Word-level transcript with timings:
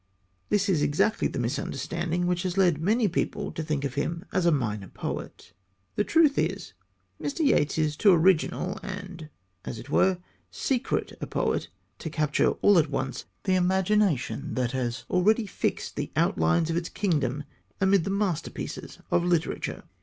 This 0.49 0.67
is 0.67 0.81
exactly 0.81 1.27
the 1.27 1.37
misunderstanding 1.37 2.25
which 2.25 2.41
has 2.41 2.57
led 2.57 2.81
many 2.81 3.07
people 3.07 3.51
to 3.51 3.61
think 3.61 3.85
of 3.85 3.93
him 3.93 4.25
as 4.33 4.47
a 4.47 4.51
minor 4.51 4.87
poet. 4.87 5.53
The 5.95 6.03
truth 6.03 6.39
is 6.39 6.73
Mr. 7.21 7.41
Yeats 7.45 7.77
is 7.77 7.95
too 7.95 8.11
original 8.11 8.79
and, 8.81 9.29
as 9.63 9.77
it 9.77 9.91
were, 9.91 10.17
secret 10.49 11.13
a 11.21 11.27
poet 11.27 11.67
to 11.99 12.09
capture 12.09 12.49
all 12.63 12.79
at 12.79 12.89
once 12.89 13.25
the 13.43 13.53
imagination 13.53 14.55
that 14.55 14.71
has 14.71 15.05
already 15.07 15.45
fixed 15.45 15.95
the 15.95 16.11
outlines 16.15 16.71
of 16.71 16.77
its 16.77 16.89
kingdom 16.89 17.43
amid 17.79 18.03
the 18.03 18.09
masterpieces 18.09 18.97
of 19.11 19.23
literature. 19.23 19.83